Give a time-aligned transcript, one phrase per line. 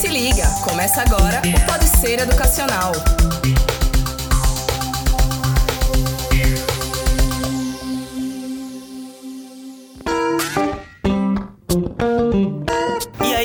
[0.00, 2.92] Se liga, começa agora o Pode Ser Educacional.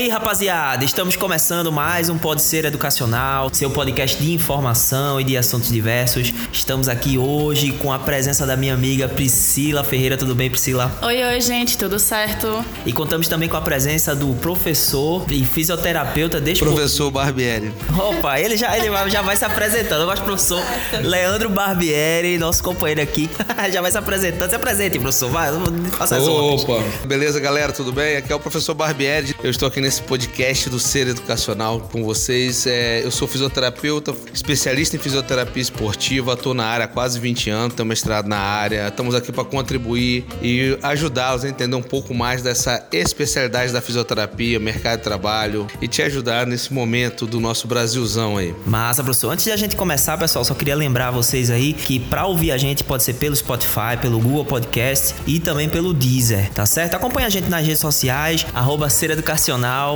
[0.09, 5.69] Rapaziada, estamos começando mais um Pode Ser Educacional, seu podcast de informação e de assuntos
[5.69, 6.33] diversos.
[6.51, 10.17] Estamos aqui hoje com a presença da minha amiga Priscila Ferreira.
[10.17, 10.91] Tudo bem, Priscila?
[11.01, 12.63] Oi, oi, gente, tudo certo?
[12.85, 16.41] E contamos também com a presença do professor e fisioterapeuta.
[16.59, 17.73] Professor Barbieri.
[17.97, 20.01] Opa, ele já, ele já vai se apresentando.
[20.01, 20.61] Eu gosto do professor
[21.03, 23.29] Leandro Barbieri, nosso companheiro aqui.
[23.71, 24.49] já vai se apresentando.
[24.49, 25.29] Se apresente, professor.
[25.29, 25.49] Vai,
[25.91, 28.17] faça as Opa, beleza, galera, tudo bem?
[28.17, 29.35] Aqui é o professor Barbieri.
[29.43, 32.67] Eu estou aqui nesse podcast podcast do Ser Educacional com vocês.
[32.67, 37.75] É, eu sou fisioterapeuta, especialista em fisioterapia esportiva, estou na área há quase 20 anos,
[37.75, 38.87] tenho mestrado na área.
[38.87, 44.59] Estamos aqui para contribuir e ajudá-los a entender um pouco mais dessa especialidade da fisioterapia,
[44.59, 48.53] mercado de trabalho e te ajudar nesse momento do nosso Brasilzão aí.
[48.65, 49.31] Massa, professor.
[49.31, 52.57] Antes de a gente começar, pessoal, só queria lembrar vocês aí que para ouvir a
[52.57, 56.95] gente pode ser pelo Spotify, pelo Google Podcast e também pelo Deezer, tá certo?
[56.95, 59.86] Acompanhe a gente nas redes sociais, arroba Ser Educacional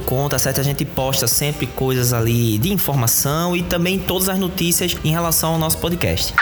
[0.00, 0.60] com, tá certo?
[0.60, 5.52] A gente posta sempre coisas ali de informação e também todas as notícias em relação
[5.52, 6.34] ao nosso podcast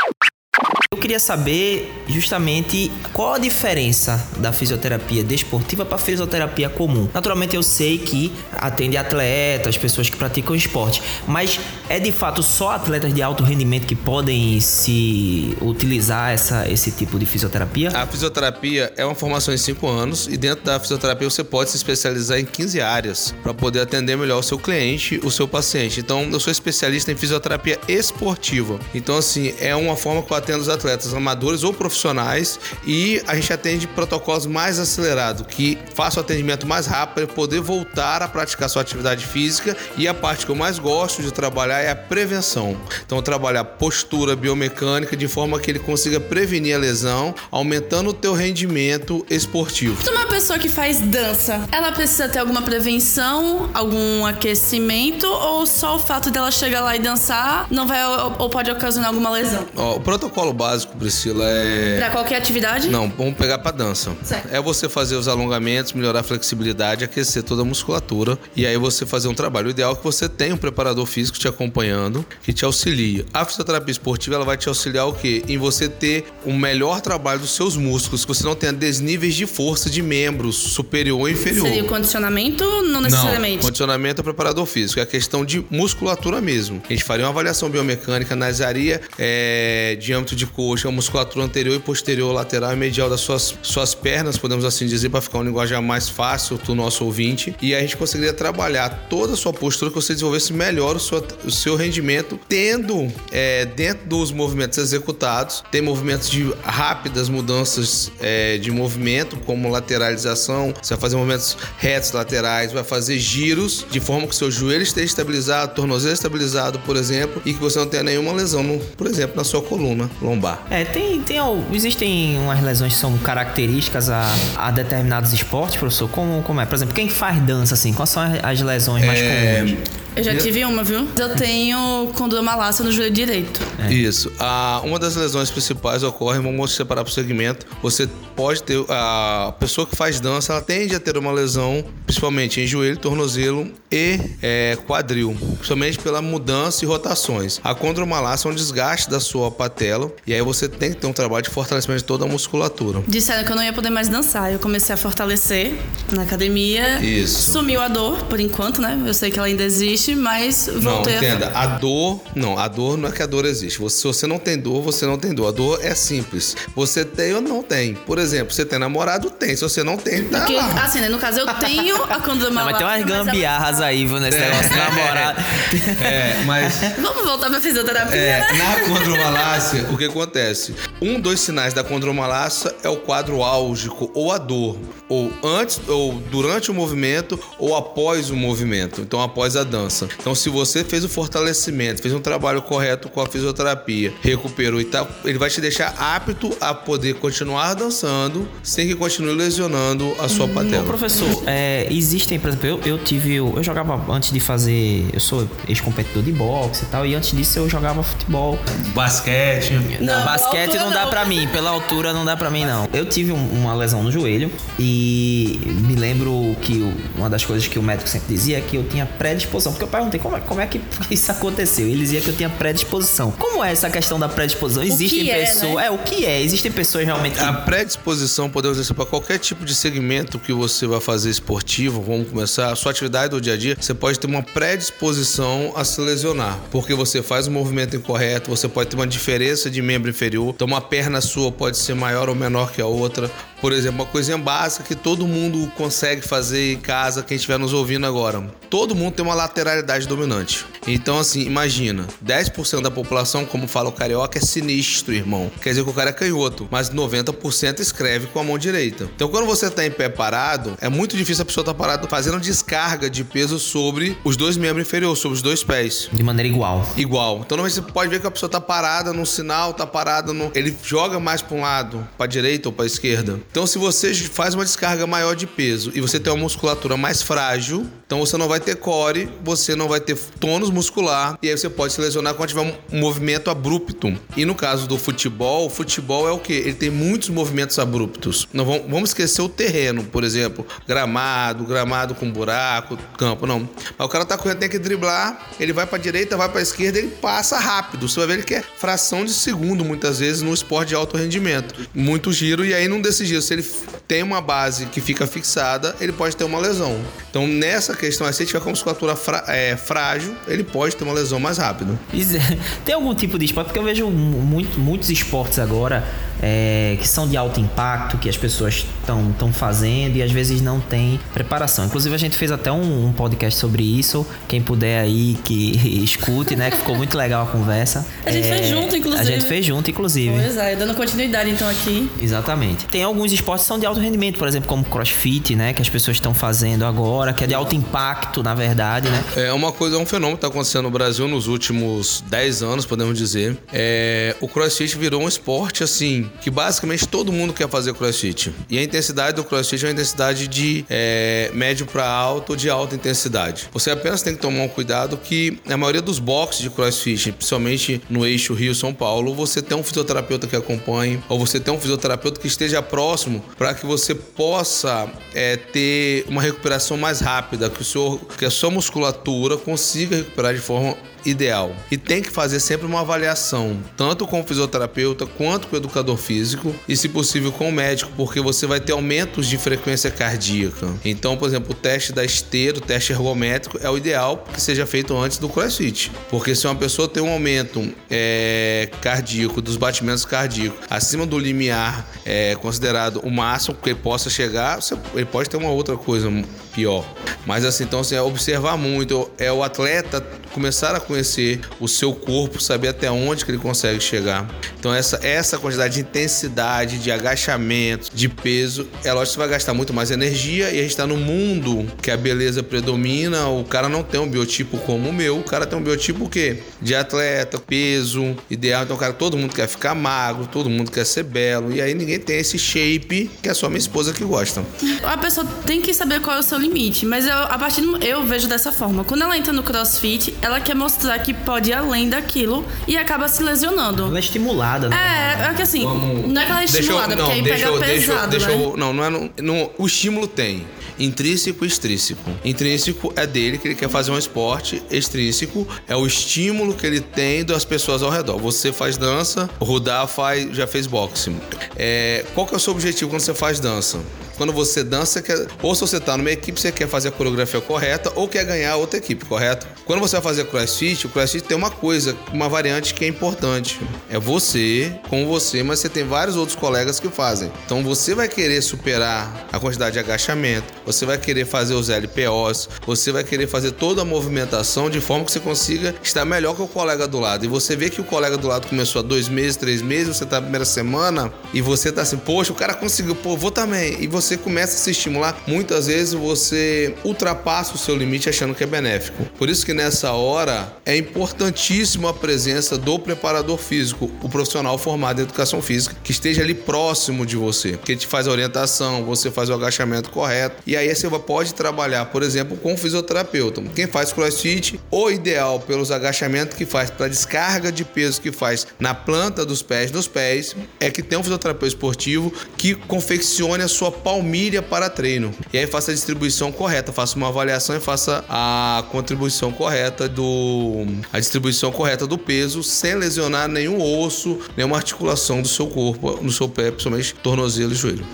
[1.05, 7.07] queria saber justamente qual a diferença da fisioterapia desportiva para a fisioterapia comum.
[7.13, 12.71] Naturalmente eu sei que atende atletas, pessoas que praticam esporte, mas é de fato só
[12.71, 17.91] atletas de alto rendimento que podem se utilizar essa, esse tipo de fisioterapia?
[17.91, 21.77] A fisioterapia é uma formação em 5 anos e dentro da fisioterapia você pode se
[21.77, 26.01] especializar em 15 áreas para poder atender melhor o seu cliente, o seu paciente.
[26.01, 28.81] Então eu sou especialista em fisioterapia esportiva.
[28.95, 33.23] Então assim, é uma forma que eu atendo os atletas atletas amadores ou profissionais e
[33.27, 38.23] a gente atende protocolos mais acelerados, que faça o atendimento mais rápido para poder voltar
[38.23, 41.91] a praticar sua atividade física e a parte que eu mais gosto de trabalhar é
[41.91, 42.77] a prevenção.
[43.05, 48.33] Então trabalhar postura biomecânica de forma que ele consiga prevenir a lesão, aumentando o teu
[48.33, 49.99] rendimento esportivo.
[50.01, 55.97] Então, uma pessoa que faz dança, ela precisa ter alguma prevenção, algum aquecimento ou só
[55.97, 58.05] o fato dela chegar lá e dançar não vai
[58.39, 59.67] ou pode ocasionar alguma lesão?
[59.77, 61.97] Ó, o protocolo básico básico, Priscila, é.
[61.99, 62.89] Pra qualquer atividade?
[62.89, 64.15] Não, vamos pegar pra dança.
[64.23, 64.49] Certo.
[64.53, 69.07] É você fazer os alongamentos, melhorar a flexibilidade, aquecer toda a musculatura e aí você
[69.07, 69.69] fazer um trabalho.
[69.69, 73.25] O ideal é que você tenha um preparador físico te acompanhando, que te auxilie.
[73.33, 75.43] A fisioterapia esportiva ela vai te auxiliar o quê?
[75.49, 79.35] Em você ter o um melhor trabalho dos seus músculos, que você não tenha desníveis
[79.35, 81.67] de força de membros superior ou inferior.
[81.67, 82.65] Seria o condicionamento?
[82.83, 83.57] Não necessariamente.
[83.57, 86.83] Não, condicionamento é preparador físico, é a questão de musculatura mesmo.
[86.89, 91.79] A gente faria uma avaliação biomecânica, analisaria é, diâmetro de coxa a musculatura anterior e
[91.79, 95.81] posterior, lateral e medial das suas, suas pernas, podemos assim dizer, para ficar um linguagem
[95.81, 97.55] mais fácil do nosso ouvinte.
[97.63, 101.25] E a gente conseguiria trabalhar toda a sua postura que você desenvolvesse melhor o seu,
[101.45, 108.59] o seu rendimento, tendo é, dentro dos movimentos executados, tem movimentos de rápidas mudanças é,
[108.59, 114.27] de movimento, como lateralização, você vai fazer movimentos retos laterais, vai fazer giros de forma
[114.27, 118.33] que seu joelho esteja estabilizado, tornozelo estabilizado, por exemplo, e que você não tenha nenhuma
[118.33, 120.64] lesão, no, por exemplo, na sua coluna lombar.
[120.71, 121.39] É, tem, tem,
[121.73, 124.25] existem umas lesões que são características a,
[124.57, 126.09] a determinados esportes, professor?
[126.09, 126.67] Como, como é?
[126.67, 129.61] Por exemplo, quem faz dança, assim, quais são as lesões mais é...
[129.61, 129.79] comuns?
[130.17, 131.09] Eu já tive uma, viu?
[131.19, 133.61] Eu tenho condromalácia no joelho direito.
[133.81, 133.93] É.
[133.93, 134.31] Isso.
[134.39, 137.67] Ah, uma das lesões principais ocorre, vamos separar para o segmento.
[137.83, 138.85] Você pode ter.
[138.89, 143.71] A pessoa que faz dança, ela tende a ter uma lesão, principalmente em joelho, tornozelo
[143.91, 145.37] e é, quadril.
[145.57, 147.61] Principalmente pela mudança e rotações.
[147.63, 150.11] A condromalácia é um desgaste da sua patela.
[150.27, 153.03] E aí você tem que ter um trabalho de fortalecimento de toda a musculatura.
[153.07, 154.53] Disseram que eu não ia poder mais dançar.
[154.53, 155.75] Eu comecei a fortalecer
[156.13, 157.01] na academia.
[157.05, 157.53] Isso.
[157.53, 159.03] Sumiu a dor, por enquanto, né?
[159.07, 161.49] Eu sei que ela ainda existe mas voltei Não, entenda.
[161.49, 161.63] A...
[161.63, 163.79] a dor, não, a dor não é que a dor existe.
[163.79, 165.49] Você, se você não tem dor, você não tem dor.
[165.49, 166.57] A dor é simples.
[166.75, 167.95] Você tem ou não tem.
[167.95, 169.57] Por exemplo, você tem namorado, tem.
[169.57, 170.85] Se você não tem, tá Porque, lá.
[170.85, 171.09] Assim, né?
[171.09, 172.65] No caso, eu tenho a condoma.
[172.65, 175.45] Mas tem umas gambiarras aí, viu, nesse é, negócio de namorado.
[176.01, 176.81] É, mas...
[176.99, 178.59] Vamos voltar pra fisioterapia, é, né?
[178.59, 180.75] Na condromalácia, o que acontece?
[181.01, 184.79] Um dos sinais da condromalácia é o quadro álgico ou a dor.
[185.09, 189.01] Ou antes, ou durante o movimento, ou após o movimento.
[189.01, 190.09] Então, após a dança.
[190.19, 194.85] Então, se você fez o fortalecimento, fez um trabalho correto com a fisioterapia, recuperou e
[194.85, 200.15] tal, ele vai te deixar apto a poder continuar dançando treinando sem que continue lesionando
[200.21, 200.83] a sua patela.
[200.83, 203.35] Ô, professor, é, existem, por exemplo, eu, eu tive.
[203.37, 205.07] Eu jogava antes de fazer.
[205.13, 208.59] Eu sou ex-competidor de boxe e tal, e antes disso eu jogava futebol.
[208.95, 209.73] Basquete.
[210.01, 211.11] Não, Basquete pela não dá não.
[211.11, 212.89] pra mim, pela altura não dá pra mim não.
[212.93, 217.67] Eu tive um- uma lesão no joelho e me lembro que o- uma das coisas
[217.67, 219.73] que o médico sempre dizia é que eu tinha predisposição.
[219.73, 221.87] Porque eu perguntei como é, como é que isso aconteceu.
[221.87, 223.31] Ele dizia que eu tinha predisposição.
[223.33, 224.83] Como é essa questão da predisposição?
[224.83, 225.75] Existem é, pessoas.
[225.75, 225.87] né?
[225.87, 226.41] É, o que é?
[226.43, 227.45] Existem pessoas realmente que.
[227.45, 228.04] A predisposição,
[228.51, 232.77] podemos dizer, para qualquer tipo de segmento que você vai fazer esportivo, vamos começar, a
[232.77, 236.95] sua atividade do dia a dia, você pode ter uma predisposição a se lesionar, porque
[236.95, 240.81] você faz um movimento incorreto, você pode ter uma diferença de membro inferior, então uma
[240.81, 243.31] perna sua pode ser maior ou menor que a outra.
[243.65, 247.73] Por exemplo, uma coisinha básica que todo mundo consegue fazer em casa, quem estiver nos
[247.73, 248.47] ouvindo agora.
[248.69, 250.67] Todo mundo tem uma lateralidade dominante.
[250.87, 255.51] Então, assim, imagina, 10% da população, como fala o carioca, é sinistro, irmão.
[255.63, 259.09] Quer dizer que o cara é canhoto, mas 90% escreve com a mão direita.
[259.17, 262.07] Então, quando você tá em pé parado, é muito difícil a pessoa estar tá parada
[262.07, 266.11] fazendo descarga de peso sobre os dois membros inferiores, sobre os dois pés.
[266.13, 266.87] De maneira igual.
[266.99, 267.41] Igual.
[267.47, 270.53] Então você pode ver que a pessoa tá parada num sinal, tá parada no.
[270.55, 273.41] Ele joga mais pra um lado, pra direita ou pra esquerda.
[273.55, 277.23] Então, se você faz uma descarga maior de peso e você tem uma musculatura mais
[277.23, 281.57] frágil, então você não vai ter core, você não vai ter tônus muscular, e aí
[281.57, 284.13] você pode se lesionar quando tiver um movimento abrupto.
[284.37, 286.65] E no caso do futebol, o futebol é o quê?
[286.65, 288.49] Ele tem muitos movimentos abruptos.
[288.53, 293.71] Não vamos, vamos esquecer o terreno, por exemplo, gramado, gramado com buraco, campo, não.
[293.97, 296.99] Mas o cara tá correndo, tem que driblar, ele vai pra direita, vai pra esquerda,
[296.99, 298.09] ele passa rápido.
[298.09, 301.17] Você vai ver ele que é fração de segundo, muitas vezes, no esporte de alto
[301.17, 301.89] rendimento.
[301.95, 303.65] Muito giro, e aí desses giros, se ele
[304.09, 306.99] tem uma base que fica fixada, ele pode ter uma lesão.
[307.31, 309.15] Então, nessa questão, se ele tiver com a musculatura
[309.49, 311.99] é, frágil, ele pode ter uma lesão mais rápido.
[312.13, 312.35] Isso-
[312.85, 313.67] Tem algum tipo de esporte?
[313.69, 316.05] Porque eu vejo mu- muito, muitos esportes agora
[316.43, 320.81] é, que são de alto impacto, que as pessoas estão fazendo e às vezes não
[320.81, 321.87] tem preparação.
[321.87, 324.27] Inclusive, a gente fez até um, um podcast sobre isso.
[324.49, 325.73] Quem puder aí que
[326.05, 326.71] escute, né?
[326.71, 328.07] Que ficou muito legal a conversa.
[328.25, 329.23] A gente fez junto, inclusive.
[329.23, 330.35] A gente fez junto, inclusive.
[330.35, 332.11] Pois é, dando continuidade então aqui.
[332.21, 332.87] Exatamente.
[332.87, 335.73] Tem alguns esportes que são de alto rendimento, por exemplo, como crossfit, né?
[335.73, 339.25] Que as pessoas estão fazendo agora, que é de alto impacto, na verdade, né?
[339.37, 342.87] É uma coisa, é um fenômeno que está acontecendo no Brasil nos últimos 10 anos,
[342.87, 343.57] podemos dizer.
[343.73, 348.53] É, o crossfit virou um esporte, assim, que basicamente todo mundo quer fazer crossfit.
[348.69, 352.95] E a intensidade do crossfit é uma intensidade de é, médio para alto, de alta
[352.95, 353.69] intensidade.
[353.73, 358.03] Você apenas tem que tomar um cuidado que a maioria dos boxes de crossfit, principalmente
[358.09, 362.41] no eixo Rio-São Paulo, você tem um fisioterapeuta que acompanhe, ou você tem um fisioterapeuta
[362.41, 367.85] que esteja próximo para que você possa é, ter uma recuperação mais rápida, que, o
[367.85, 371.75] seu, que a sua musculatura consiga recuperar de forma ideal.
[371.91, 376.17] E tem que fazer sempre uma avaliação, tanto com o fisioterapeuta quanto com o educador
[376.17, 380.89] físico e, se possível, com o médico, porque você vai ter aumentos de frequência cardíaca.
[381.05, 384.87] Então, por exemplo, o teste da esteira, o teste ergométrico, é o ideal que seja
[384.87, 386.11] feito antes do crossfit.
[386.31, 392.07] Porque se uma pessoa tem um aumento é, cardíaco, dos batimentos cardíacos, acima do limiar
[392.25, 396.31] é, considerado o máximo que ele possa chegar, você- ele pode ter uma outra coisa
[396.75, 397.05] pior.
[397.47, 400.25] Mas assim, então assim, é observar muito, é o atleta
[400.55, 404.49] começar a conhecer o seu corpo, saber até onde que ele consegue chegar.
[404.79, 409.49] Então essa essa quantidade de intensidade, de agachamento, de peso, é lógico que você vai
[409.49, 413.65] gastar muito mais energia e a gente está no mundo que a beleza predomina, o
[413.65, 416.59] cara não tem um biotipo como o meu, o cara tem um biotipo o quê?
[416.81, 421.25] De atleta, peso, ideal, então cara, todo mundo quer ficar magro, todo mundo quer ser
[421.25, 424.65] belo e aí ninguém tem esse shape que é só minha esposa que gosta.
[425.03, 427.97] A pessoa tem que saber qual é o seu limite, mas eu, a partir do,
[428.05, 429.05] eu vejo dessa forma.
[429.05, 433.27] Quando ela entra no CrossFit, ela quer mostrar que pode ir além daquilo e acaba
[433.29, 434.05] se lesionando.
[434.05, 435.37] Ela é estimulada, né?
[435.41, 437.67] É, é que assim, não é que ela é Deixa eu- estimulada, porque aí deixa
[437.73, 438.55] pega deixa pesado, deixa né?
[438.55, 439.11] eu- não, não é.
[439.11, 440.67] no- no- o estímulo tem.
[440.97, 442.31] Intrínseco e extrínseco.
[442.45, 444.81] Intrínseco é dele, que ele quer fazer um esporte.
[444.91, 448.39] Extrínseco é o estímulo que ele tem das pessoas ao redor.
[448.39, 451.35] Você faz dança, o Rudá faz, já fez boxe.
[451.75, 453.99] É, qual que é o seu objetivo quando você faz dança?
[454.37, 457.61] Quando você dança, quer, ou se você tá numa equipe, você quer fazer a coreografia
[457.61, 459.67] correta ou quer ganhar outra equipe, correto?
[459.85, 463.81] Quando você vai fazer crossfit, o crossfit tem uma coisa, uma variante que é importante.
[464.11, 467.53] É você com você, mas você tem vários outros colegas que fazem.
[467.65, 472.69] Então você vai querer superar a quantidade de agachamento, você vai querer fazer os LPOs,
[472.87, 476.63] você vai querer fazer toda a movimentação de forma que você consiga estar melhor que
[476.63, 477.45] o colega do lado.
[477.45, 480.25] E você vê que o colega do lado começou há dois meses, três meses, você
[480.25, 484.03] tá na primeira semana e você tá assim, poxa, o cara conseguiu, pô, vou também.
[484.03, 488.55] E você você começa a se estimular, muitas vezes você ultrapassa o seu limite achando
[488.55, 489.25] que é benéfico.
[489.37, 495.21] Por isso que nessa hora é importantíssimo a presença do preparador físico, o profissional formado
[495.21, 499.31] em educação física, que esteja ali próximo de você, que te faz a orientação, você
[499.31, 500.63] faz o agachamento correto.
[500.67, 503.63] E aí você pode trabalhar, por exemplo, com o fisioterapeuta.
[503.75, 508.67] Quem faz crossfit, o ideal pelos agachamentos que faz para descarga de peso que faz
[508.79, 513.69] na planta dos pés, nos pés, é que tem um fisioterapeuta esportivo que confeccione a
[513.69, 515.35] sua palmilha para treino.
[515.53, 520.87] E aí faça a distribuição correta, faça uma avaliação e faça a contribuição correta do
[521.13, 526.31] a distribuição correta do peso sem lesionar nenhum osso, nenhuma articulação do seu corpo, no
[526.31, 528.07] seu pé, principalmente tornozelo e joelho.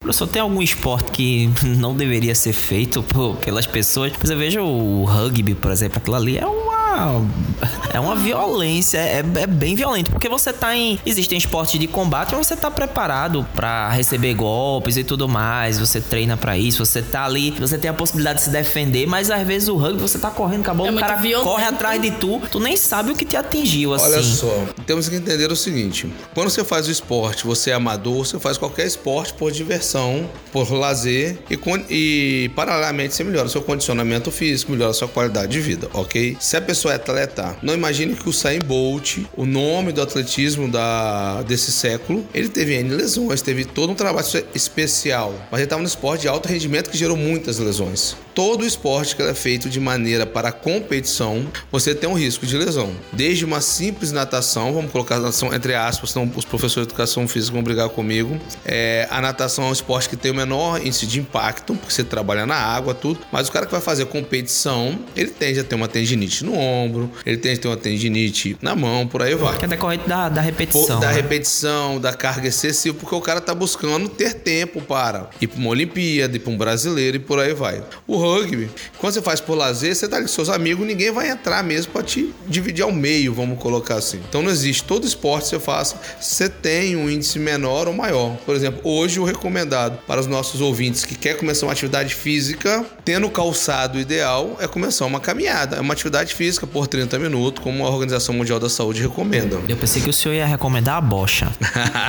[0.00, 4.12] Professor, tem algum esporte que não deveria ser feito por, pelas pessoas?
[4.20, 6.46] Mas eu vejo o rugby, por exemplo, aquilo ali é
[6.90, 7.26] uma
[7.92, 10.98] é uma violência, é, é, bem violento, porque você tá em.
[11.04, 16.36] Existem esportes de combate, você tá preparado para receber golpes e tudo mais, você treina
[16.36, 19.68] para isso, você tá ali, você tem a possibilidade de se defender, mas às vezes
[19.68, 21.48] o rugby você tá correndo com a bola, é o cara violento.
[21.48, 24.06] corre atrás de tu, tu nem sabe o que te atingiu assim.
[24.06, 28.24] Olha só, temos que entender o seguinte: quando você faz o esporte, você é amador,
[28.24, 31.58] você faz qualquer esporte por diversão, por lazer e,
[31.90, 36.36] e paralelamente você melhora o seu condicionamento físico, melhora a sua qualidade de vida, ok?
[36.40, 40.68] Se a pessoa é atleta, não imagine que o Usain Bolt, o nome do atletismo
[40.68, 45.82] da, desse século, ele teve N lesões, teve todo um trabalho especial, mas ele estava
[45.82, 48.16] no esporte de alto rendimento que gerou muitas lesões.
[48.40, 52.90] Todo esporte que é feito de maneira para competição, você tem um risco de lesão.
[53.12, 57.28] Desde uma simples natação, vamos colocar a natação entre aspas, senão os professores de educação
[57.28, 58.40] física vão brigar comigo.
[58.64, 62.02] É, a natação é um esporte que tem o menor índice de impacto, porque você
[62.02, 63.20] trabalha na água, tudo.
[63.30, 67.12] Mas o cara que vai fazer competição, ele tende a ter uma tendinite no ombro,
[67.26, 69.58] ele tende a ter uma tendinite na mão, por aí vai.
[69.58, 70.98] Que é decorrente da, da repetição.
[70.98, 71.12] Da né?
[71.12, 75.68] repetição, da carga excessiva, porque o cara tá buscando ter tempo para ir para uma
[75.68, 77.82] Olimpíada, ir para um brasileiro e por aí vai.
[78.06, 81.62] O rugby, quando você faz por lazer, você tá com seus amigos, ninguém vai entrar
[81.62, 84.20] mesmo para te dividir ao meio, vamos colocar assim.
[84.28, 84.84] Então não existe.
[84.84, 88.36] Todo esporte que você faça, você tem um índice menor ou maior.
[88.46, 92.84] Por exemplo, hoje o recomendado para os nossos ouvintes que quer começar uma atividade física,
[93.10, 95.74] tendo calçado ideal, é começar uma caminhada.
[95.74, 99.58] É uma atividade física por 30 minutos, como a Organização Mundial da Saúde recomenda.
[99.68, 101.50] Eu pensei que o senhor ia recomendar a bocha.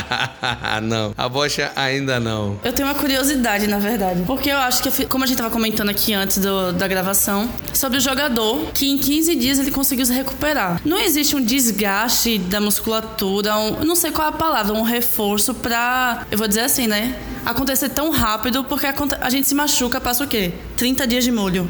[0.84, 2.60] não, a bocha ainda não.
[2.63, 4.22] Eu tenho uma curiosidade, na verdade.
[4.27, 7.98] Porque eu acho que, como a gente estava comentando aqui antes do, da gravação, sobre
[7.98, 10.81] o jogador que em 15 dias ele conseguiu se recuperar.
[10.86, 15.55] Não existe um desgaste da musculatura, um, não sei qual é a palavra, um reforço
[15.55, 17.15] pra, eu vou dizer assim, né?
[17.43, 20.53] Acontecer tão rápido, porque a, a gente se machuca, passa o quê?
[20.77, 21.67] 30 dias de molho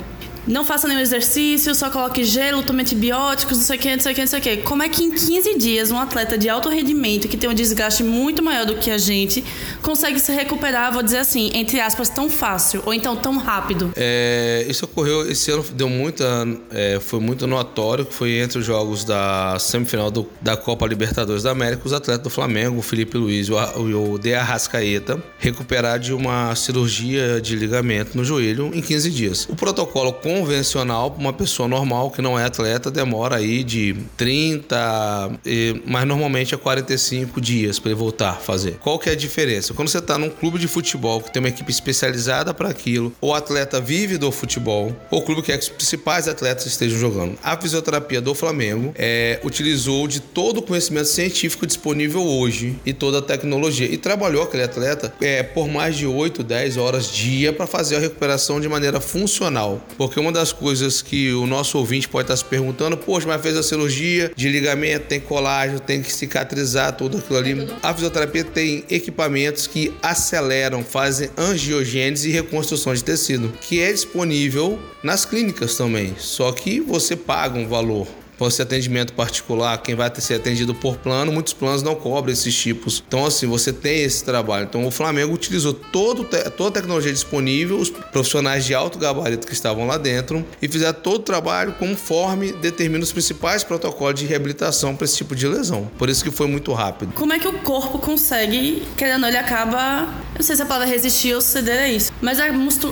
[0.47, 4.11] não faça nenhum exercício, só coloque gelo, tome antibióticos, não sei o que, não sei
[4.11, 4.57] o que, não sei o que.
[4.57, 8.03] Como é que em 15 dias um atleta de alto rendimento, que tem um desgaste
[8.03, 9.43] muito maior do que a gente,
[9.81, 13.91] consegue se recuperar, vou dizer assim, entre aspas, tão fácil, ou então tão rápido?
[13.95, 16.25] É, isso ocorreu esse ano, deu muita.
[16.71, 21.51] É, foi muito notório, foi entre os jogos da semifinal do, da Copa Libertadores da
[21.51, 26.13] América, os atletas do Flamengo, o Felipe Luiz e o, o De Arrascaeta, recuperar de
[26.13, 29.47] uma cirurgia de ligamento no joelho em 15 dias.
[29.49, 35.39] O protocolo com convencional uma pessoa normal que não é atleta demora aí de 30,
[35.85, 38.77] mas normalmente é 45 dias para ele voltar a fazer.
[38.79, 39.73] Qual que é a diferença?
[39.73, 43.33] Quando você está num clube de futebol que tem uma equipe especializada para aquilo, o
[43.33, 47.37] atleta vive do futebol, o clube quer que os principais atletas estejam jogando.
[47.43, 53.19] A fisioterapia do Flamengo é, utilizou de todo o conhecimento científico disponível hoje e toda
[53.19, 57.67] a tecnologia e trabalhou aquele atleta é, por mais de 8, 10 horas dia para
[57.67, 62.25] fazer a recuperação de maneira funcional, porque uma das coisas que o nosso ouvinte pode
[62.25, 66.95] estar se perguntando, poxa, mas fez a cirurgia de ligamento, tem colágeno, tem que cicatrizar
[66.95, 67.67] tudo aquilo ali.
[67.81, 74.79] A fisioterapia tem equipamentos que aceleram, fazem angiogênese e reconstrução de tecido, que é disponível
[75.03, 78.07] nas clínicas também, só que você paga um valor
[78.41, 82.55] pode ser atendimento particular, quem vai ser atendido por plano, muitos planos não cobram esses
[82.55, 83.03] tipos.
[83.07, 84.65] Então, assim, você tem esse trabalho.
[84.65, 89.53] Então, o Flamengo utilizou todo, toda a tecnologia disponível, os profissionais de alto gabarito que
[89.53, 94.95] estavam lá dentro e fizeram todo o trabalho conforme determina os principais protocolos de reabilitação
[94.95, 95.91] para esse tipo de lesão.
[95.99, 97.13] Por isso que foi muito rápido.
[97.13, 101.35] Como é que o corpo consegue, querendo ele acaba, não sei se a palavra resistir
[101.35, 102.47] ou ceder a isso, mas a,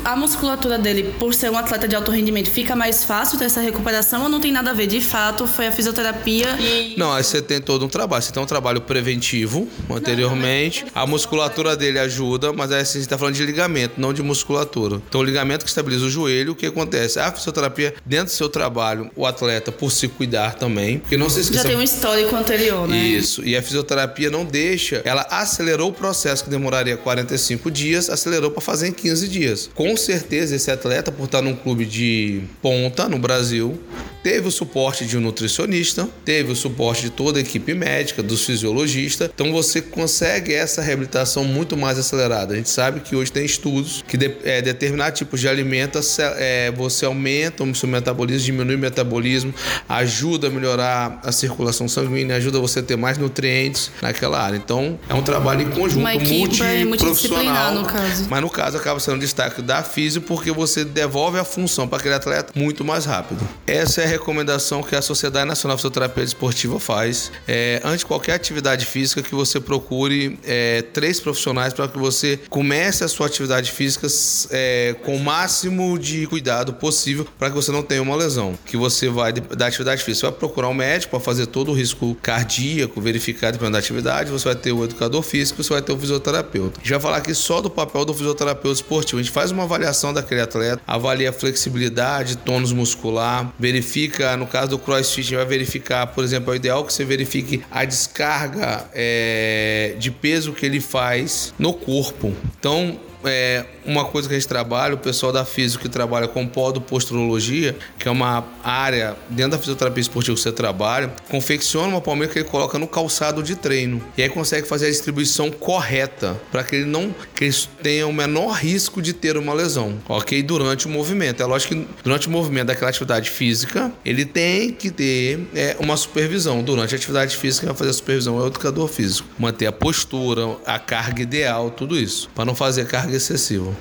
[0.05, 3.61] a musculatura dele, por ser um atleta de alto rendimento, fica mais fácil ter essa
[3.61, 5.38] recuperação ou não tem nada a ver de fato?
[5.39, 6.95] Fato foi a fisioterapia e...
[6.97, 8.21] Não, aí você tem todo um trabalho.
[8.21, 10.85] Você tem um trabalho preventivo anteriormente.
[10.93, 14.21] A musculatura dele ajuda, mas aí assim, a gente tá falando de ligamento, não de
[14.21, 15.01] musculatura.
[15.07, 17.19] Então, o ligamento que estabiliza o joelho, o que acontece?
[17.19, 21.41] A fisioterapia, dentro do seu trabalho, o atleta, por se cuidar também, porque não se
[21.41, 21.63] esqueça...
[21.63, 22.97] Já tem um histórico anterior, né?
[22.97, 23.43] Isso.
[23.45, 25.01] E a fisioterapia não deixa...
[25.05, 27.29] Ela acelerou o processo que demoraria 45
[27.59, 29.69] 45 dias, acelerou para fazer em 15 dias.
[29.73, 33.79] Com certeza, esse atleta, por estar num clube de ponta no Brasil,
[34.23, 38.45] teve o suporte de um nutricionista, teve o suporte de toda a equipe médica, dos
[38.45, 39.29] fisiologistas.
[39.33, 42.53] Então você consegue essa reabilitação muito mais acelerada.
[42.53, 45.99] A gente sabe que hoje tem estudos que de, é, determinado tipo de alimento
[46.37, 49.53] é, você aumenta o seu metabolismo, diminui o metabolismo,
[49.87, 54.57] ajuda a melhorar a circulação sanguínea, ajuda você a ter mais nutrientes naquela área.
[54.57, 57.73] Então é um trabalho em conjunto, Uma multiprofissional.
[57.73, 58.27] No caso.
[58.29, 62.15] Mas no caso acaba sendo destaque da física porque você devolve a função para aquele
[62.15, 63.47] atleta muito mais rápido.
[63.67, 67.29] Essa é a recomendação que a Sociedade Nacional de Fisioterapia Esportiva faz.
[67.45, 72.39] É, antes de qualquer atividade física, que você procure é, três profissionais para que você
[72.49, 74.07] comece a sua atividade física
[74.49, 78.57] é, com o máximo de cuidado possível para que você não tenha uma lesão.
[78.65, 81.73] Que você vai da atividade física, você vai procurar um médico para fazer todo o
[81.73, 85.91] risco cardíaco, verificar dependendo da atividade, você vai ter o educador físico, você vai ter
[85.91, 86.79] o fisioterapeuta.
[86.83, 89.19] Vai falar aqui só do papel do fisioterapeuta esportivo.
[89.19, 94.69] A gente faz uma avaliação daquele atleta, avalia a flexibilidade, tônus muscular, verifica, no caso
[94.69, 99.95] do crossfit, vai verificar, por exemplo, é o ideal que você verifique a descarga é,
[99.97, 102.33] de peso que ele faz no corpo.
[102.59, 106.47] Então, é, uma coisa que a gente trabalha, o pessoal da física que trabalha com
[106.47, 112.31] podoposturologia, que é uma área dentro da fisioterapia esportiva que você trabalha, confecciona uma palmeira
[112.31, 114.01] que ele coloca no calçado de treino.
[114.15, 118.13] E aí consegue fazer a distribuição correta para que ele não que ele tenha o
[118.13, 120.43] menor risco de ter uma lesão, ok?
[120.43, 121.41] Durante o movimento.
[121.41, 125.97] É lógico que durante o movimento daquela atividade física, ele tem que ter é, uma
[125.97, 126.61] supervisão.
[126.61, 129.27] Durante a atividade física, vai fazer a supervisão é o educador físico.
[129.39, 133.78] Manter a postura, a carga ideal, tudo isso, para não fazer carga excessiva.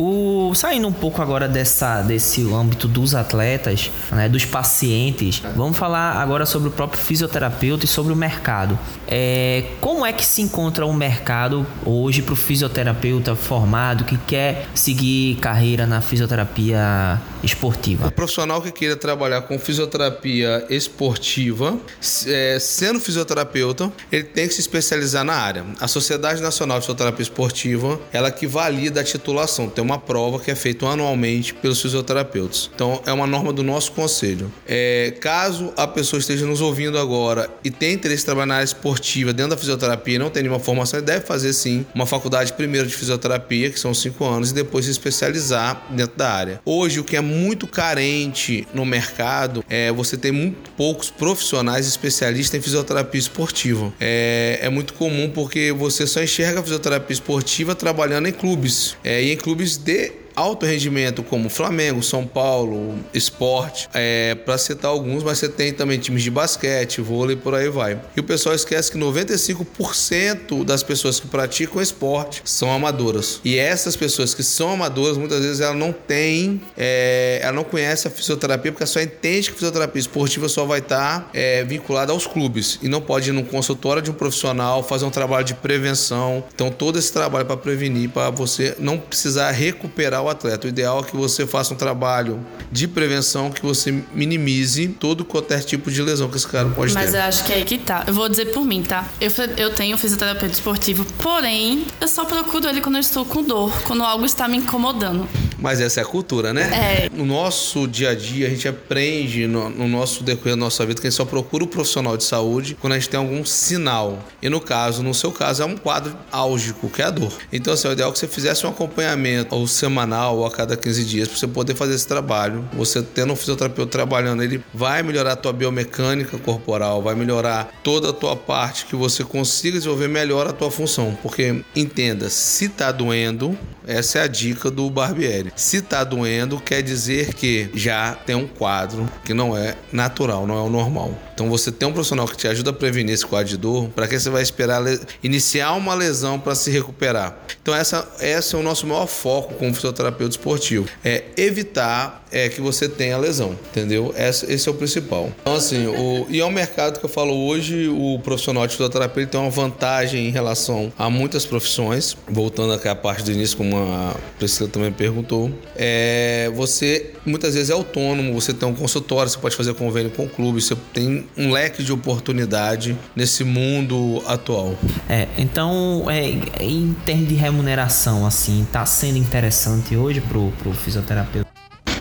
[0.00, 6.12] O, saindo um pouco agora dessa, desse âmbito dos atletas, né, dos pacientes, vamos falar
[6.12, 8.78] agora sobre o próprio fisioterapeuta e sobre o mercado.
[9.08, 14.16] É, como é que se encontra o um mercado hoje para o fisioterapeuta formado que
[14.18, 18.06] quer seguir carreira na fisioterapia esportiva?
[18.06, 21.76] O profissional que queira trabalhar com fisioterapia esportiva,
[22.24, 25.64] é, sendo fisioterapeuta, ele tem que se especializar na área.
[25.80, 29.68] A Sociedade Nacional de Fisioterapia Esportiva, ela que valida a titulação.
[29.68, 32.70] Tem uma prova que é feita anualmente pelos fisioterapeutas.
[32.74, 34.52] Então, é uma norma do nosso conselho.
[34.66, 38.64] É, caso a pessoa esteja nos ouvindo agora e tenha interesse em trabalhar na área
[38.64, 42.86] esportiva dentro da fisioterapia e não tem nenhuma formação, deve fazer sim uma faculdade primeiro
[42.86, 46.60] de fisioterapia, que são cinco anos, e depois se especializar dentro da área.
[46.64, 52.58] Hoje, o que é muito carente no mercado é você ter muito poucos profissionais especialistas
[52.58, 53.92] em fisioterapia esportiva.
[53.98, 58.96] É, é muito comum porque você só enxerga a fisioterapia esportiva trabalhando em clubes.
[59.02, 64.90] É, e em clubes で alto rendimento como Flamengo, São Paulo, esporte, é, para citar
[64.90, 68.00] alguns, mas você tem também times de basquete, vôlei, por aí vai.
[68.16, 73.40] E o pessoal esquece que 95% das pessoas que praticam esporte são amadoras.
[73.44, 78.06] E essas pessoas que são amadoras, muitas vezes ela não tem, é, ela não conhece
[78.06, 81.64] a fisioterapia, porque ela só entende que a fisioterapia esportiva só vai estar tá, é,
[81.64, 85.44] vinculada aos clubes e não pode ir num consultório de um profissional, fazer um trabalho
[85.44, 86.44] de prevenção.
[86.54, 90.66] Então, todo esse trabalho para prevenir, para você não precisar recuperar o atleta.
[90.66, 95.62] O ideal é que você faça um trabalho de prevenção que você minimize todo qualquer
[95.62, 97.12] tipo de lesão que esse cara pode Mas ter.
[97.12, 98.04] Mas eu acho que é aí que tá.
[98.06, 99.06] Eu vou dizer por mim, tá?
[99.20, 103.72] Eu, eu tenho fisioterapeuta esportivo, porém, eu só procuro ele quando eu estou com dor,
[103.82, 105.28] quando algo está me incomodando.
[105.58, 107.06] Mas essa é a cultura, né?
[107.06, 107.10] É.
[107.12, 111.00] No nosso dia a dia, a gente aprende no, no nosso decorrer da nossa vida
[111.00, 114.18] que a gente só procura o profissional de saúde quando a gente tem algum sinal.
[114.40, 117.32] E no caso, no seu caso, é um quadro álgico, que é a dor.
[117.52, 120.76] Então, assim, o ideal é que você fizesse um acompanhamento ou semanal ou a cada
[120.76, 122.68] 15 dias para você poder fazer esse trabalho.
[122.72, 128.10] Você tendo um fisioterapeuta trabalhando, ele vai melhorar a tua biomecânica corporal, vai melhorar toda
[128.10, 131.16] a tua parte que você consiga desenvolver melhor a tua função.
[131.22, 135.52] Porque entenda, se tá doendo, essa é a dica do Barbieri.
[135.56, 140.58] Se tá doendo, quer dizer que já tem um quadro que não é natural, não
[140.58, 141.27] é o normal.
[141.38, 144.08] Então você tem um profissional que te ajuda a prevenir esse quadro de dor, para
[144.08, 144.82] que você vai esperar
[145.22, 147.38] iniciar uma lesão para se recuperar.
[147.62, 152.60] Então essa, essa é o nosso maior foco como fisioterapeuta esportivo, é evitar é, que
[152.60, 154.12] você tenha lesão, entendeu?
[154.16, 155.30] Esse, esse é o principal.
[155.42, 159.40] Então assim, o, e é mercado que eu falo hoje, o profissional de fisioterapia tem
[159.40, 164.16] uma vantagem em relação a muitas profissões, voltando aqui à parte do início, como a
[164.40, 169.56] Priscila também perguntou, é, você muitas vezes é autônomo, você tem um consultório, você pode
[169.56, 174.74] fazer convênio com o clube, você tem um leque de oportunidade nesse mundo atual.
[175.08, 176.30] É, então, é,
[176.62, 181.47] em termos de remuneração, assim, tá sendo interessante hoje pro, pro fisioterapeuta?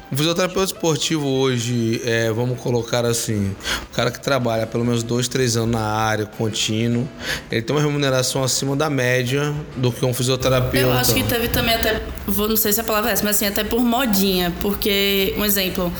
[0.10, 3.54] O fisioterapeuta esportivo hoje, é, vamos colocar assim,
[3.91, 7.08] o cara que trabalha pelo menos dois, três anos na área, contínuo,
[7.52, 10.78] ele tem uma remuneração acima da média do que um fisioterapeuta.
[10.78, 13.36] Eu acho que teve também até, vou, não sei se a palavra é essa, mas
[13.36, 15.91] assim, até por modinha, porque, um exemplo,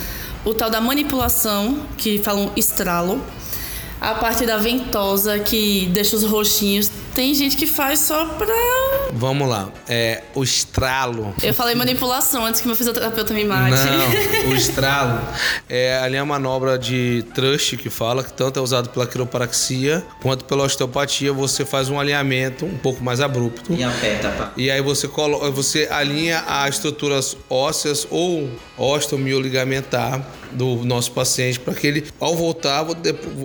[0.42, 3.22] o tal da manipulação, que falam estralo,
[4.00, 6.90] a parte da ventosa que deixa os roxinhos.
[7.18, 8.46] Tem gente que faz só pra.
[9.12, 9.72] Vamos lá.
[9.88, 11.34] É, o estralo.
[11.42, 13.74] Eu falei manipulação antes que meu fisioterapeuta me mate.
[13.74, 15.20] Não, o estralo
[15.68, 20.44] é ali a manobra de trust que fala, que tanto é usado pela quiropraxia quanto
[20.44, 21.32] pela osteopatia.
[21.32, 23.72] Você faz um alinhamento um pouco mais abrupto.
[23.72, 24.52] E aperta, pá.
[24.56, 31.74] E aí você, coloca, você alinha as estruturas ósseas ou osteomiogamentar do nosso paciente para
[31.74, 32.86] que ele, ao voltar,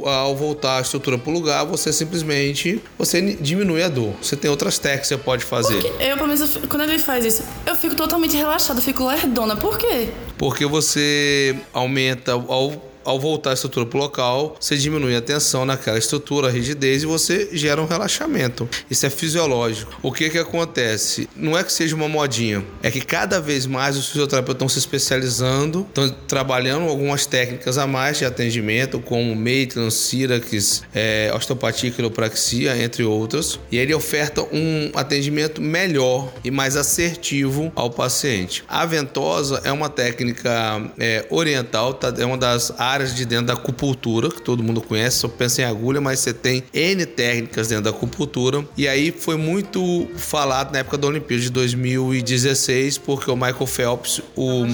[0.06, 4.14] ao voltar a estrutura para o lugar, você simplesmente você diminui a dor.
[4.22, 5.82] Você tem outras técnicas que você pode fazer.
[5.82, 9.56] Porque eu, pelo menos, quando ele faz isso, eu fico totalmente relaxada, eu fico lerdona.
[9.56, 10.10] Por quê?
[10.38, 15.66] Porque você aumenta ao ao voltar a estrutura para o local, você diminui a tensão
[15.66, 18.68] naquela estrutura, a rigidez e você gera um relaxamento.
[18.90, 19.98] Isso é fisiológico.
[20.02, 21.28] O que que acontece?
[21.36, 24.80] Não é que seja uma modinha, é que cada vez mais os fisioterapeutas estão se
[24.80, 32.78] especializando, estão trabalhando algumas técnicas a mais de atendimento, como Maitland, Sirax, é, osteopatia, quiropraxia,
[32.82, 33.60] entre outras.
[33.72, 38.64] E ele oferta um atendimento melhor e mais assertivo ao paciente.
[38.68, 42.14] A ventosa é uma técnica é, oriental, tá?
[42.18, 45.62] é uma das áreas áreas de dentro da acupuntura, que todo mundo conhece, só pensa
[45.62, 48.64] em agulha, mas você tem N técnicas dentro da acupuntura.
[48.78, 54.22] E aí foi muito falado na época da Olimpíada de 2016, porque o Michael Phelps,
[54.36, 54.66] o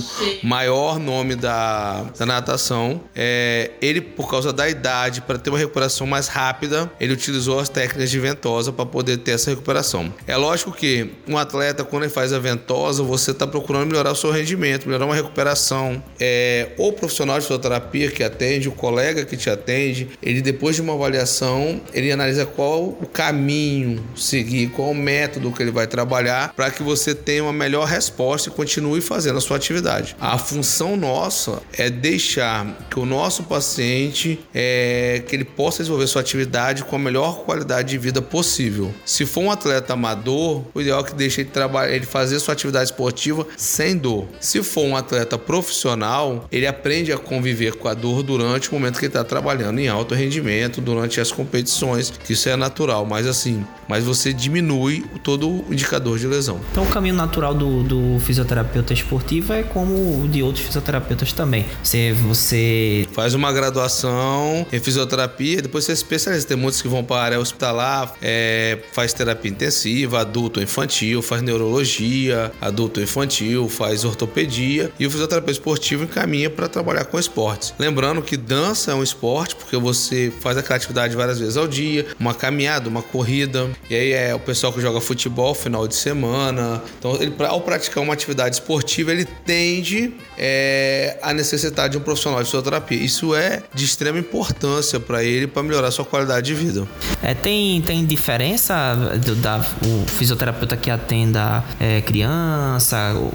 [0.43, 6.05] maior nome da, da natação, é, ele, por causa da idade, para ter uma recuperação
[6.05, 10.13] mais rápida, ele utilizou as técnicas de ventosa para poder ter essa recuperação.
[10.27, 14.15] É lógico que um atleta, quando ele faz a ventosa, você está procurando melhorar o
[14.15, 16.03] seu rendimento, melhorar uma recuperação.
[16.19, 20.81] É, ou profissional de fisioterapia que atende, o colega que te atende, ele depois de
[20.81, 26.53] uma avaliação, ele analisa qual o caminho seguir, qual o método que ele vai trabalhar
[26.53, 30.15] para que você tenha uma melhor resposta e continue fazendo a sua atividade.
[30.19, 36.21] A função nossa é deixar que o nosso paciente é, que ele possa desenvolver sua
[36.21, 38.93] atividade com a melhor qualidade de vida possível.
[39.05, 42.53] Se for um atleta amador, o ideal é que deixe ele trabalhar, ele fazer sua
[42.53, 44.27] atividade esportiva sem dor.
[44.39, 48.97] Se for um atleta profissional, ele aprende a conviver com a dor durante o momento
[48.97, 53.27] que ele está trabalhando em alto rendimento, durante as competições, que isso é natural, mas
[53.27, 56.59] assim, mas você diminui todo o indicador de lesão.
[56.71, 61.65] Então o caminho natural do, do fisioterapeuta esportivo é como o de outros fisioterapeutas também.
[61.83, 66.47] Você, você faz uma graduação em fisioterapia, depois você é especializa.
[66.47, 71.41] Tem muitos que vão para a área hospitalar, é, faz terapia intensiva, adulto infantil, faz
[71.41, 77.73] neurologia, adulto infantil, faz ortopedia e o fisioterapeuta esportivo encaminha para trabalhar com esportes.
[77.89, 82.05] Lembrando que dança é um esporte, porque você faz aquela atividade várias vezes ao dia,
[82.19, 83.67] uma caminhada, uma corrida.
[83.89, 86.83] E aí é o pessoal que joga futebol final de semana.
[86.99, 92.37] Então, ele, ao praticar uma atividade esportiva, ele tende é, a necessitar de um profissional
[92.43, 92.95] de fisioterapia.
[92.95, 96.87] Isso é de extrema importância para ele para melhorar sua qualidade de vida.
[97.23, 98.93] É, tem, tem diferença
[99.25, 103.33] do, da, o fisioterapeuta que atenda é, criança, o,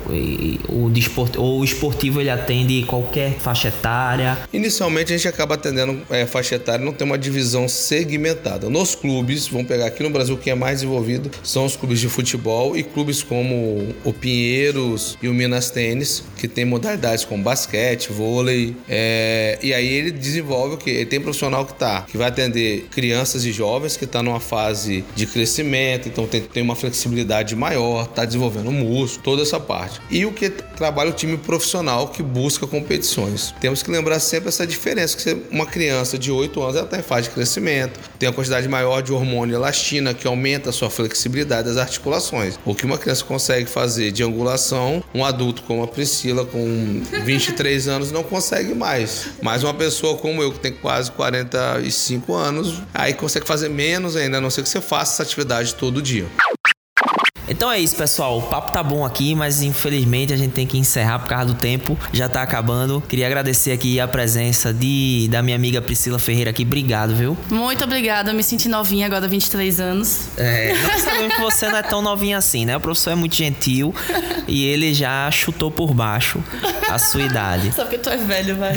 [0.73, 0.93] o,
[1.39, 4.44] ou o esportivo ele atende qualquer faixa etária?
[4.53, 8.69] Inicialmente a gente acaba atendendo é, faixa etária, não tem uma divisão segmentada.
[8.69, 12.09] Nos clubes, vamos pegar aqui no Brasil, quem é mais desenvolvido são os clubes de
[12.09, 18.13] futebol e clubes como o Pinheiros e o Minas Tênis, que tem modalidades como basquete,
[18.13, 18.77] vôlei.
[18.89, 20.91] É, e aí ele desenvolve o que?
[20.91, 25.05] Ele tem profissional que tá, que vai atender crianças e jovens que está numa fase
[25.15, 30.01] de crescimento, então tem, tem uma flexibilidade maior, está desenvolvendo músculo, toda essa parte.
[30.11, 33.55] E o que trabalha o time profissional que busca competições.
[33.61, 37.03] Temos que lembrar sempre essa diferença, que uma criança de 8 anos ela está em
[37.03, 41.69] fase de crescimento, tem uma quantidade maior de hormônio elastina que aumenta a sua flexibilidade
[41.69, 42.59] das articulações.
[42.65, 47.89] O que uma criança consegue fazer de angulação, um adulto como a Priscila com 23
[47.89, 49.29] anos não consegue mais.
[49.43, 54.39] Mas uma pessoa como eu que tem quase 45 anos, aí consegue fazer menos ainda,
[54.39, 56.27] a não ser que você faça essa atividade todo dia.
[57.49, 58.39] Então é isso, pessoal.
[58.39, 61.55] O papo tá bom aqui, mas infelizmente a gente tem que encerrar por causa do
[61.55, 61.99] tempo.
[62.13, 63.03] Já tá acabando.
[63.09, 66.63] Queria agradecer aqui a presença de da minha amiga Priscila Ferreira aqui.
[66.63, 67.37] Obrigado, viu?
[67.51, 68.31] Muito obrigada.
[68.31, 70.29] Eu me senti novinha agora, 23 anos.
[70.37, 72.77] É, nós sabemos que você não é tão novinha assim, né?
[72.77, 73.95] O professor é muito gentil
[74.49, 76.43] e ele já chutou por baixo
[76.89, 77.73] a sua idade.
[77.75, 78.75] Só porque tu é velho, vai.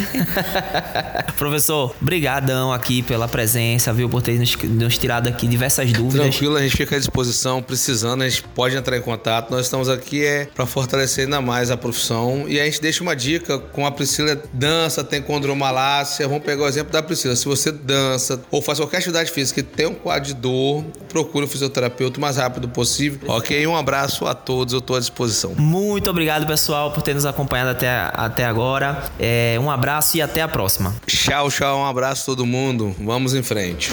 [1.37, 4.09] Professor, brigadão aqui pela presença, viu?
[4.09, 6.27] Por ter nos, nos tirado aqui diversas dúvidas.
[6.27, 9.51] Tranquilo, a gente fica à disposição, precisando, a gente pode entrar em contato.
[9.51, 12.45] Nós estamos aqui é para fortalecer ainda mais a profissão.
[12.47, 16.27] E a gente deixa uma dica com a Priscila dança, tem condromalácia.
[16.27, 17.35] Vamos pegar o exemplo da Priscila.
[17.35, 21.45] Se você dança ou faz qualquer atividade física e tem um quadro de dor, procure
[21.45, 23.29] o fisioterapeuta o mais rápido possível.
[23.29, 23.67] Ok?
[23.67, 25.53] Um abraço a todos, eu estou à disposição.
[25.55, 29.03] Muito obrigado, pessoal, por ter nos acompanhado até, até agora.
[29.19, 30.95] É, um abraço e até a próxima.
[31.05, 32.95] Tchau, tchau, um abraço a todo mundo.
[32.99, 33.91] Vamos em frente.